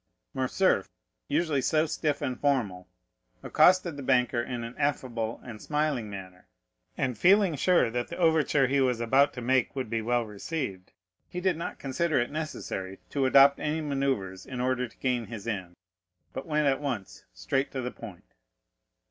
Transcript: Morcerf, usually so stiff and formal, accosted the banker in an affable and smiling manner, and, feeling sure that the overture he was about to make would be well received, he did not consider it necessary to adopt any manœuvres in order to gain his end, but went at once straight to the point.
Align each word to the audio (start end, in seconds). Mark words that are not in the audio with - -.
Morcerf, 0.33 0.89
usually 1.27 1.61
so 1.61 1.85
stiff 1.85 2.23
and 2.23 2.39
formal, 2.39 2.87
accosted 3.43 3.97
the 3.97 4.01
banker 4.01 4.41
in 4.41 4.63
an 4.63 4.73
affable 4.79 5.39
and 5.43 5.61
smiling 5.61 6.09
manner, 6.09 6.47
and, 6.97 7.15
feeling 7.19 7.53
sure 7.55 7.91
that 7.91 8.07
the 8.07 8.17
overture 8.17 8.65
he 8.65 8.81
was 8.81 8.99
about 8.99 9.31
to 9.33 9.41
make 9.41 9.75
would 9.75 9.91
be 9.91 10.01
well 10.01 10.25
received, 10.25 10.91
he 11.29 11.39
did 11.39 11.55
not 11.55 11.77
consider 11.77 12.19
it 12.19 12.31
necessary 12.31 12.97
to 13.11 13.27
adopt 13.27 13.59
any 13.59 13.79
manœuvres 13.79 14.47
in 14.47 14.59
order 14.59 14.87
to 14.87 14.97
gain 14.97 15.27
his 15.27 15.47
end, 15.47 15.75
but 16.33 16.47
went 16.47 16.65
at 16.65 16.81
once 16.81 17.25
straight 17.31 17.69
to 17.69 17.81
the 17.81 17.91
point. 17.91 18.33